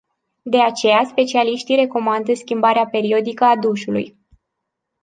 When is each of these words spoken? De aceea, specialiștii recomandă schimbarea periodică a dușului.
De 0.41 0.61
aceea, 0.63 1.03
specialiștii 1.05 1.75
recomandă 1.75 2.33
schimbarea 2.33 2.87
periodică 2.87 3.43
a 3.43 3.57
dușului. 3.57 4.17